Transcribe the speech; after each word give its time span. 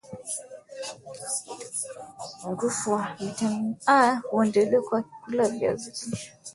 utapiamlo 0.81 1.63
na 2.17 2.25
upungufu 2.25 2.91
wa 2.91 3.15
vitamini 3.19 3.77
A 3.87 4.15
huondolewa 4.15 4.83
kwa 4.89 5.03
kula 5.23 5.49
viazi 5.49 5.89
lishe 6.09 6.31